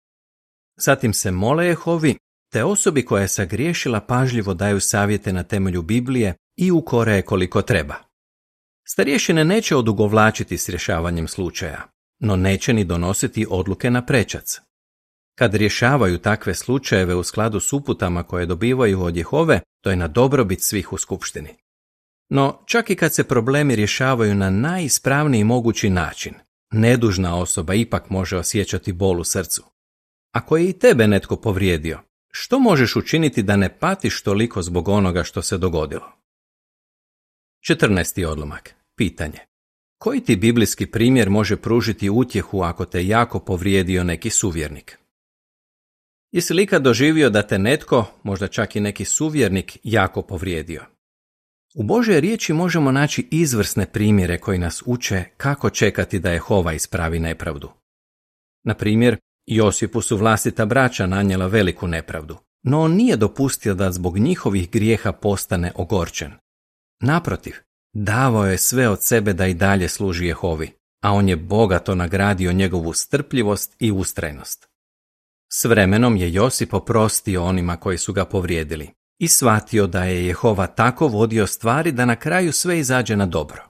Zatim 0.77 1.13
se 1.13 1.31
mole 1.31 1.67
Jehovi, 1.67 2.17
te 2.53 2.65
osobi 2.65 3.05
koja 3.05 3.23
je 3.23 3.29
sagriješila 3.29 4.01
pažljivo 4.01 4.55
daju 4.55 4.81
savjete 4.81 5.33
na 5.33 5.43
temelju 5.43 5.83
Biblije 5.83 6.35
i 6.57 6.71
ukore 6.71 7.23
koliko 7.23 7.63
treba. 7.63 7.95
Starješine 8.87 9.45
neće 9.45 9.77
odugovlačiti 9.77 10.59
s 10.59 10.69
rješavanjem 10.69 11.29
slučaja, 11.29 11.89
no 12.21 12.37
neće 12.37 12.73
ni 12.73 12.85
donositi 12.85 13.47
odluke 13.51 13.91
na 13.91 14.07
prečac. 14.07 14.68
Kad 15.38 15.54
rješavaju 15.54 16.18
takve 16.18 16.54
slučajeve 16.54 17.14
u 17.14 17.23
skladu 17.23 17.61
s 17.61 17.73
uputama 17.73 18.23
koje 18.23 18.47
dobivaju 18.47 19.02
od 19.02 19.16
Jehove, 19.16 19.61
to 19.80 19.90
je 19.90 19.97
na 19.97 20.09
dobrobit 20.09 20.62
svih 20.62 20.92
u 20.92 20.99
skupštini. 20.99 21.54
No, 22.28 22.62
čak 22.66 22.90
i 22.90 22.97
kad 22.97 23.14
se 23.14 23.25
problemi 23.25 23.76
rješavaju 23.76 24.35
na 24.35 24.50
najispravniji 24.50 25.45
mogući 25.45 25.90
način, 25.90 26.35
nedužna 26.73 27.37
osoba 27.37 27.75
ipak 27.75 28.11
može 28.11 28.37
osjećati 28.37 28.92
bol 28.92 29.21
u 29.21 29.25
srcu. 29.25 29.62
Ako 30.33 30.57
je 30.57 30.68
i 30.68 30.73
tebe 30.73 31.07
netko 31.07 31.37
povrijedio, 31.37 32.00
što 32.30 32.59
možeš 32.59 32.97
učiniti 32.97 33.42
da 33.42 33.57
ne 33.57 33.78
patiš 33.78 34.23
toliko 34.23 34.62
zbog 34.62 34.88
onoga 34.88 35.25
što 35.25 35.42
se 35.42 35.59
dogodilo? 35.59 36.12
14. 37.71 38.26
odlomak. 38.26 38.75
Pitanje. 38.97 39.38
Koji 39.99 40.21
ti 40.21 40.37
biblijski 40.37 40.87
primjer 40.87 41.30
može 41.30 41.57
pružiti 41.57 42.11
utjehu 42.11 42.62
ako 42.62 42.85
te 42.85 43.07
jako 43.07 43.40
povrijedio 43.40 44.04
neki 44.04 44.30
suvjernik? 44.30 44.99
Jesi 46.33 46.55
li 46.55 46.63
ikad 46.63 46.83
doživio 46.83 47.31
da 47.31 47.43
te 47.43 47.59
netko, 47.59 48.05
možda 48.23 48.49
čak 48.49 48.77
i 48.77 48.81
neki 48.81 49.05
suvjernik, 49.05 49.79
jako 49.85 50.23
povrijedio? 50.23 50.83
U 51.75 51.83
Božoj 51.83 52.21
riječi 52.21 52.53
možemo 52.53 52.93
naći 52.93 53.29
izvrsne 53.31 53.87
primjere 53.87 54.39
koji 54.39 54.59
nas 54.59 54.83
uče 54.87 55.25
kako 55.37 55.71
čekati 55.71 56.19
da 56.19 56.31
Jehova 56.31 56.73
ispravi 56.73 57.19
nepravdu. 57.19 57.71
Na 58.65 58.75
primjer, 58.75 59.17
Josipu 59.47 60.01
su 60.01 60.17
vlastita 60.17 60.67
braća 60.67 61.07
nanijela 61.07 61.47
veliku 61.47 61.87
nepravdu, 61.87 62.37
no 62.63 62.81
on 62.81 62.93
nije 62.93 63.17
dopustio 63.17 63.75
da 63.75 63.93
zbog 63.93 64.19
njihovih 64.19 64.71
grijeha 64.71 65.13
postane 65.13 65.73
ogorčen. 65.75 66.33
Naprotiv, 67.01 67.55
davao 67.95 68.47
je 68.47 68.59
sve 68.59 68.89
od 68.89 69.05
sebe 69.05 69.33
da 69.33 69.47
i 69.47 69.55
dalje 69.55 69.89
služi 69.89 70.27
Jehovi, 70.27 70.71
a 71.03 71.13
on 71.13 71.29
je 71.29 71.37
bogato 71.37 71.95
nagradio 71.95 72.53
njegovu 72.53 72.93
strpljivost 72.93 73.77
i 73.79 73.93
ustrajnost. 73.93 74.69
S 75.52 75.64
vremenom 75.64 76.17
je 76.17 76.33
Josip 76.33 76.75
oprostio 76.75 77.45
onima 77.45 77.76
koji 77.76 77.99
su 77.99 78.12
ga 78.12 78.25
povrijedili 78.25 78.90
i 79.19 79.28
shvatio 79.28 79.87
da 79.87 80.05
je 80.05 80.26
Jehova 80.26 80.67
tako 80.67 81.09
vodio 81.09 81.47
stvari 81.47 81.93
da 81.93 82.05
na 82.05 82.17
kraju 82.17 82.52
sve 82.52 82.78
izađe 82.78 83.17
na 83.17 83.26
dobro. 83.26 83.69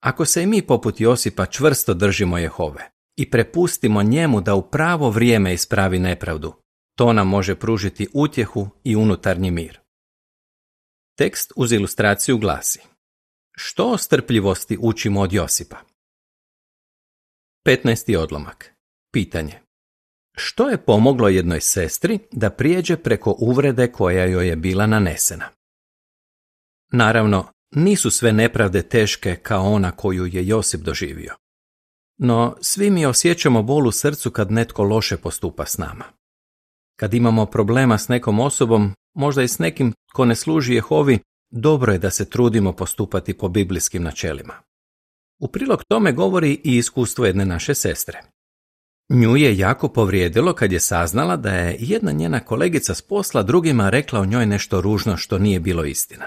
Ako 0.00 0.24
se 0.24 0.42
i 0.42 0.46
mi 0.46 0.62
poput 0.62 1.00
Josipa 1.00 1.46
čvrsto 1.46 1.94
držimo 1.94 2.38
Jehove 2.38 2.90
i 3.16 3.30
prepustimo 3.30 4.02
njemu 4.02 4.40
da 4.40 4.54
u 4.54 4.70
pravo 4.70 5.10
vrijeme 5.10 5.54
ispravi 5.54 5.98
nepravdu, 5.98 6.54
to 6.96 7.12
nam 7.12 7.28
može 7.28 7.54
pružiti 7.54 8.08
utjehu 8.14 8.68
i 8.84 8.96
unutarnji 8.96 9.50
mir. 9.50 9.80
Tekst 11.18 11.52
uz 11.56 11.72
ilustraciju 11.72 12.38
glasi 12.38 12.80
Što 13.56 13.90
o 13.90 13.98
strpljivosti 13.98 14.78
učimo 14.80 15.20
od 15.20 15.32
Josipa? 15.32 15.76
15. 17.66 18.16
odlomak. 18.16 18.74
Pitanje. 19.12 19.69
Što 20.36 20.68
je 20.68 20.84
pomoglo 20.84 21.28
jednoj 21.28 21.60
sestri 21.60 22.18
da 22.32 22.50
prijeđe 22.50 22.96
preko 22.96 23.36
uvrede 23.38 23.92
koja 23.92 24.24
joj 24.24 24.48
je 24.48 24.56
bila 24.56 24.86
nanesena? 24.86 25.48
Naravno, 26.92 27.46
nisu 27.74 28.10
sve 28.10 28.32
nepravde 28.32 28.82
teške 28.82 29.36
kao 29.36 29.72
ona 29.72 29.90
koju 29.90 30.26
je 30.26 30.46
Josip 30.46 30.80
doživio. 30.80 31.34
No, 32.18 32.56
svi 32.60 32.90
mi 32.90 33.06
osjećamo 33.06 33.62
bol 33.62 33.86
u 33.86 33.92
srcu 33.92 34.30
kad 34.30 34.50
netko 34.50 34.82
loše 34.82 35.16
postupa 35.16 35.66
s 35.66 35.78
nama. 35.78 36.04
Kad 36.96 37.14
imamo 37.14 37.46
problema 37.46 37.98
s 37.98 38.08
nekom 38.08 38.40
osobom, 38.40 38.94
možda 39.14 39.42
i 39.42 39.48
s 39.48 39.58
nekim 39.58 39.92
ko 40.12 40.24
ne 40.24 40.36
služi 40.36 40.74
Jehovi, 40.74 41.18
dobro 41.50 41.92
je 41.92 41.98
da 41.98 42.10
se 42.10 42.30
trudimo 42.30 42.72
postupati 42.72 43.38
po 43.38 43.48
biblijskim 43.48 44.02
načelima. 44.02 44.54
U 45.40 45.48
prilog 45.48 45.84
tome 45.88 46.12
govori 46.12 46.60
i 46.64 46.76
iskustvo 46.76 47.24
jedne 47.24 47.44
naše 47.44 47.74
sestre. 47.74 48.22
Nju 49.12 49.36
je 49.36 49.58
jako 49.58 49.88
povrijedilo 49.88 50.52
kad 50.52 50.72
je 50.72 50.80
saznala 50.80 51.36
da 51.36 51.50
je 51.50 51.76
jedna 51.78 52.12
njena 52.12 52.40
kolegica 52.40 52.94
s 52.94 53.02
posla 53.02 53.42
drugima 53.42 53.90
rekla 53.90 54.20
o 54.20 54.24
njoj 54.24 54.46
nešto 54.46 54.80
ružno 54.80 55.16
što 55.16 55.38
nije 55.38 55.60
bilo 55.60 55.84
istina. 55.84 56.26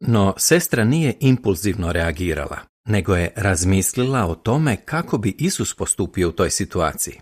No, 0.00 0.34
sestra 0.36 0.84
nije 0.84 1.16
impulzivno 1.20 1.92
reagirala, 1.92 2.58
nego 2.86 3.16
je 3.16 3.32
razmislila 3.36 4.26
o 4.26 4.34
tome 4.34 4.76
kako 4.76 5.18
bi 5.18 5.36
Isus 5.38 5.74
postupio 5.74 6.28
u 6.28 6.32
toj 6.32 6.50
situaciji. 6.50 7.20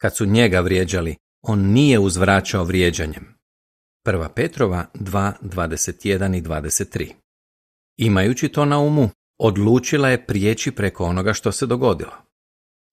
Kad 0.00 0.16
su 0.16 0.26
njega 0.26 0.60
vrijeđali, 0.60 1.16
on 1.42 1.60
nije 1.60 1.98
uzvraćao 1.98 2.64
vrijeđanjem. 2.64 3.34
1. 4.06 4.28
Petrova 4.28 4.86
2, 4.94 5.32
21 5.42 6.38
i 6.38 6.42
23 6.42 7.12
Imajući 7.96 8.48
to 8.48 8.64
na 8.64 8.78
umu, 8.78 9.10
odlučila 9.38 10.08
je 10.08 10.26
prijeći 10.26 10.70
preko 10.70 11.04
onoga 11.04 11.32
što 11.32 11.52
se 11.52 11.66
dogodilo. 11.66 12.23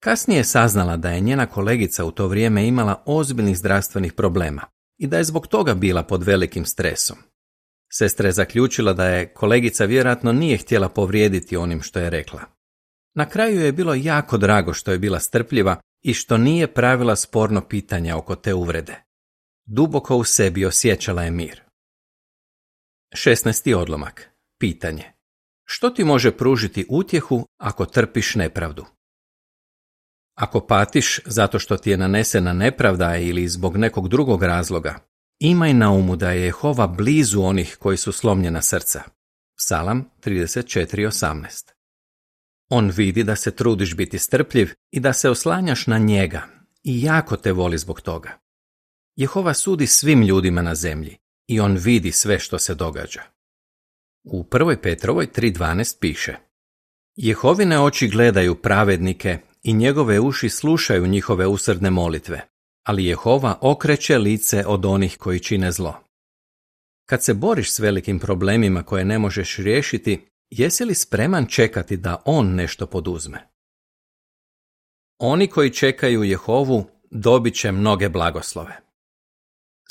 Kasnije 0.04 0.38
je 0.38 0.44
saznala 0.44 0.98
da 0.98 1.10
je 1.10 1.20
njena 1.20 1.46
kolegica 1.46 2.06
u 2.06 2.12
to 2.12 2.28
vrijeme 2.28 2.68
imala 2.68 3.04
ozbiljnih 3.06 3.58
zdravstvenih 3.58 4.14
problema 4.14 4.62
i 4.98 5.08
da 5.08 5.18
je 5.18 5.24
zbog 5.24 5.48
toga 5.48 5.74
bila 5.74 6.04
pod 6.04 6.24
velikim 6.24 6.66
stresom. 6.66 7.18
Sestra 7.92 8.28
je 8.28 8.32
zaključila 8.32 8.94
da 8.94 9.06
je 9.06 9.34
kolegica 9.34 9.86
vjerojatno 9.86 10.34
nije 10.34 10.58
htjela 10.58 10.90
povrijediti 10.90 11.58
onim 11.58 11.82
što 11.82 12.00
je 12.00 12.10
rekla. 12.10 12.42
Na 13.16 13.30
kraju 13.30 13.62
je 13.62 13.72
bilo 13.72 13.94
jako 13.94 14.38
drago 14.38 14.74
što 14.74 14.92
je 14.92 15.00
bila 15.00 15.20
strpljiva 15.20 15.80
i 16.02 16.14
što 16.14 16.38
nije 16.38 16.74
pravila 16.74 17.16
sporno 17.16 17.68
pitanje 17.68 18.14
oko 18.14 18.36
te 18.36 18.54
uvrede. 18.54 19.04
Duboko 19.66 20.18
u 20.18 20.24
sebi 20.24 20.66
osjećala 20.66 21.24
je 21.24 21.32
mir. 21.32 21.62
16. 23.16 23.76
odlomak. 23.76 24.30
Pitanje. 24.60 25.04
Što 25.66 25.90
ti 25.90 26.04
može 26.04 26.32
pružiti 26.38 26.86
utjehu 26.90 27.46
ako 27.58 27.86
trpiš 27.86 28.36
nepravdu? 28.36 28.86
Ako 30.36 30.68
patiš 30.68 31.20
zato 31.26 31.60
što 31.60 31.78
ti 31.78 31.90
je 31.90 31.98
nanesena 31.98 32.54
nepravda 32.54 33.18
ili 33.18 33.48
zbog 33.48 33.78
nekog 33.78 34.08
drugog 34.08 34.44
razloga, 34.44 35.00
imaj 35.40 35.74
na 35.74 35.92
umu 35.92 36.16
da 36.16 36.32
je 36.32 36.46
Jehova 36.46 36.88
blizu 36.88 37.42
onih 37.42 37.78
koji 37.80 37.98
su 37.98 38.12
slomljena 38.12 38.62
srca. 38.62 39.04
Psalam 39.58 40.10
34.18 40.24 41.72
On 42.70 42.90
vidi 42.90 43.24
da 43.24 43.36
se 43.36 43.56
trudiš 43.56 43.96
biti 43.96 44.20
strpljiv 44.20 44.74
i 44.92 45.00
da 45.00 45.14
se 45.14 45.30
oslanjaš 45.30 45.88
na 45.88 45.98
njega 45.98 46.48
i 46.84 47.04
jako 47.04 47.38
te 47.38 47.52
voli 47.52 47.78
zbog 47.78 48.02
toga. 48.02 48.40
Jehova 49.16 49.54
sudi 49.54 49.88
svim 49.88 50.22
ljudima 50.22 50.62
na 50.62 50.76
zemlji 50.76 51.18
i 51.48 51.60
on 51.60 51.78
vidi 51.78 52.12
sve 52.12 52.40
što 52.40 52.60
se 52.60 52.76
događa. 52.76 53.22
U 54.24 54.44
1. 54.44 54.76
Petrovoj 54.76 55.28
3.12 55.28 56.00
piše 56.00 56.36
Jehovine 57.16 57.80
oči 57.80 58.08
gledaju 58.08 58.56
pravednike 58.56 59.38
i 59.64 59.74
njegove 59.74 60.20
uši 60.20 60.50
slušaju 60.50 61.08
njihove 61.08 61.48
usrdne 61.48 61.90
molitve, 61.90 62.48
ali 62.84 63.06
Jehova 63.06 63.58
okreće 63.62 64.18
lice 64.18 64.66
od 64.68 64.86
onih 64.86 65.18
koji 65.18 65.40
čine 65.40 65.72
zlo. 65.72 66.04
Kad 67.10 67.24
se 67.24 67.34
boriš 67.34 67.72
s 67.72 67.80
velikim 67.80 68.20
problemima 68.20 68.84
koje 68.84 69.06
ne 69.06 69.20
možeš 69.20 69.58
riješiti, 69.58 70.28
jesi 70.50 70.86
li 70.86 70.96
spreman 70.96 71.46
čekati 71.46 71.98
da 71.98 72.22
on 72.26 72.56
nešto 72.56 72.86
poduzme? 72.86 73.48
Oni 75.20 75.48
koji 75.48 75.74
čekaju 75.74 76.24
Jehovu 76.24 76.86
dobit 77.12 77.56
će 77.56 77.72
mnoge 77.72 78.10
blagoslove. 78.10 78.80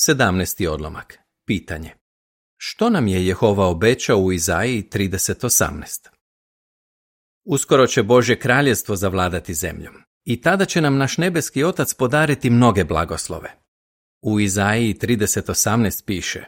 17. 0.08 0.68
odlomak. 0.68 1.18
Pitanje. 1.46 1.94
Što 2.56 2.90
nam 2.90 3.08
je 3.08 3.26
Jehova 3.26 3.66
obećao 3.66 4.18
u 4.18 4.32
Izaiji 4.32 4.88
30.18? 4.92 6.19
Uskoro 7.44 7.86
će 7.86 8.02
Božje 8.02 8.38
kraljestvo 8.38 8.96
zavladati 8.96 9.54
zemljom 9.54 9.94
i 10.24 10.40
tada 10.40 10.64
će 10.64 10.80
nam 10.80 10.96
naš 10.96 11.18
nebeski 11.18 11.64
otac 11.64 11.94
podariti 11.94 12.50
mnoge 12.50 12.84
blagoslove. 12.84 13.50
U 14.22 14.40
Izaiji 14.40 14.94
30.18 14.94 16.04
piše 16.04 16.44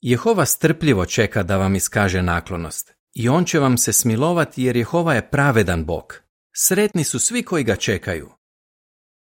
Jehova 0.00 0.44
strpljivo 0.44 1.06
čeka 1.06 1.42
da 1.42 1.56
vam 1.56 1.74
iskaže 1.74 2.22
naklonost 2.22 2.92
i 3.14 3.28
on 3.28 3.44
će 3.44 3.58
vam 3.58 3.78
se 3.78 3.92
smilovati 3.92 4.62
jer 4.62 4.76
Jehova 4.76 5.14
je 5.14 5.30
pravedan 5.30 5.84
Bog. 5.84 6.14
Sretni 6.56 7.04
su 7.04 7.18
svi 7.18 7.42
koji 7.42 7.64
ga 7.64 7.76
čekaju. 7.76 8.30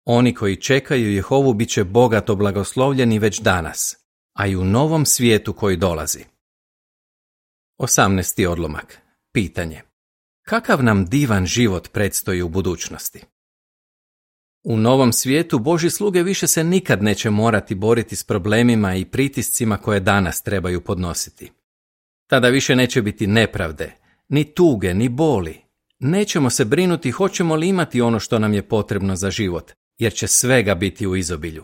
Oni 0.05 0.33
koji 0.33 0.61
čekaju 0.61 1.13
Jehovu 1.13 1.53
bit 1.53 1.69
će 1.69 1.83
bogato 1.83 2.35
blagoslovljeni 2.35 3.19
već 3.19 3.39
danas, 3.39 3.97
a 4.33 4.47
i 4.47 4.55
u 4.55 4.63
novom 4.63 5.05
svijetu 5.05 5.53
koji 5.53 5.77
dolazi. 5.77 6.23
18. 7.79 8.47
odlomak. 8.47 9.01
Pitanje. 9.33 9.81
Kakav 10.47 10.83
nam 10.83 11.05
divan 11.05 11.45
život 11.45 11.91
predstoji 11.91 12.41
u 12.41 12.49
budućnosti? 12.49 13.21
U 14.63 14.77
novom 14.77 15.13
svijetu 15.13 15.59
Boži 15.59 15.89
sluge 15.89 16.23
više 16.23 16.47
se 16.47 16.63
nikad 16.63 17.03
neće 17.03 17.29
morati 17.29 17.75
boriti 17.75 18.15
s 18.15 18.23
problemima 18.23 18.95
i 18.95 19.05
pritiscima 19.05 19.77
koje 19.77 19.99
danas 19.99 20.41
trebaju 20.41 20.81
podnositi. 20.81 21.51
Tada 22.27 22.49
više 22.49 22.75
neće 22.75 23.01
biti 23.01 23.27
nepravde, 23.27 23.95
ni 24.29 24.53
tuge, 24.53 24.93
ni 24.93 25.09
boli. 25.09 25.61
Nećemo 25.99 26.49
se 26.49 26.65
brinuti 26.65 27.11
hoćemo 27.11 27.55
li 27.55 27.67
imati 27.67 28.01
ono 28.01 28.19
što 28.19 28.39
nam 28.39 28.53
je 28.53 28.67
potrebno 28.67 29.15
za 29.15 29.31
život, 29.31 29.71
jer 29.97 30.13
će 30.13 30.27
svega 30.27 30.75
biti 30.75 31.07
u 31.07 31.15
izobilju. 31.15 31.63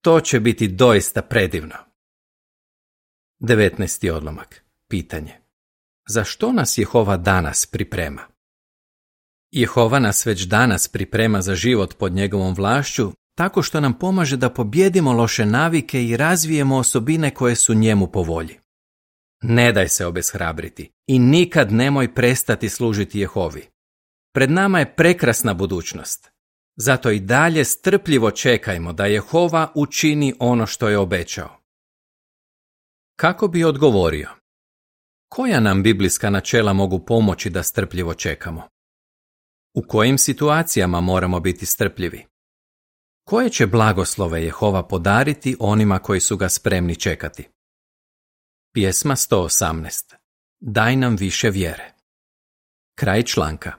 To 0.00 0.20
će 0.20 0.40
biti 0.40 0.68
doista 0.68 1.22
predivno. 1.22 1.74
19. 3.40 4.10
odlomak. 4.10 4.64
Pitanje. 4.88 5.39
Za 6.12 6.24
što 6.24 6.52
nas 6.52 6.78
Jehova 6.78 7.16
danas 7.16 7.66
priprema? 7.66 8.22
Jehova 9.50 9.98
nas 9.98 10.26
već 10.26 10.42
danas 10.42 10.88
priprema 10.88 11.42
za 11.42 11.54
život 11.54 11.94
pod 11.98 12.12
njegovom 12.12 12.54
vlašću 12.54 13.12
tako 13.38 13.62
što 13.62 13.80
nam 13.80 13.98
pomaže 13.98 14.36
da 14.36 14.50
pobjedimo 14.50 15.12
loše 15.12 15.46
navike 15.46 16.04
i 16.04 16.16
razvijemo 16.16 16.76
osobine 16.76 17.34
koje 17.34 17.56
su 17.56 17.74
njemu 17.74 18.06
po 18.06 18.22
volji. 18.22 18.58
Ne 19.42 19.72
daj 19.72 19.88
se 19.88 20.06
obeshrabriti 20.06 20.90
i 21.06 21.18
nikad 21.18 21.72
nemoj 21.72 22.14
prestati 22.14 22.68
služiti 22.68 23.20
Jehovi. 23.20 23.66
Pred 24.34 24.50
nama 24.50 24.78
je 24.78 24.94
prekrasna 24.94 25.54
budućnost. 25.54 26.30
Zato 26.76 27.10
i 27.10 27.20
dalje 27.20 27.64
strpljivo 27.64 28.30
čekajmo 28.30 28.92
da 28.92 29.06
Jehova 29.06 29.72
učini 29.74 30.34
ono 30.38 30.66
što 30.66 30.88
je 30.88 30.98
obećao. 30.98 31.60
Kako 33.16 33.48
bi 33.48 33.64
odgovorio? 33.64 34.39
Koja 35.32 35.60
nam 35.60 35.82
biblijska 35.82 36.30
načela 36.30 36.72
mogu 36.72 37.04
pomoći 37.04 37.50
da 37.50 37.62
strpljivo 37.62 38.14
čekamo? 38.14 38.68
U 39.74 39.82
kojim 39.88 40.18
situacijama 40.18 41.00
moramo 41.00 41.40
biti 41.40 41.66
strpljivi? 41.66 42.26
Koje 43.24 43.50
će 43.50 43.66
blagoslove 43.66 44.44
Jehova 44.44 44.88
podariti 44.88 45.56
onima 45.60 45.98
koji 45.98 46.20
su 46.20 46.36
ga 46.36 46.48
spremni 46.48 46.96
čekati? 46.96 47.48
Pjesma 48.74 49.16
118. 49.16 50.14
Daj 50.60 50.96
nam 50.96 51.16
više 51.16 51.50
vjere. 51.50 51.92
Kraj 52.98 53.22
članka. 53.22 53.72